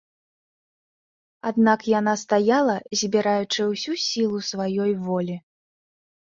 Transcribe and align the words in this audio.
Аднак 1.49 1.79
яна 1.99 2.13
стаяла, 2.21 2.77
збіраючы 3.03 3.61
ўсю 3.73 3.93
сілу 4.07 4.39
сваёй 4.51 4.91
волі. 5.05 5.37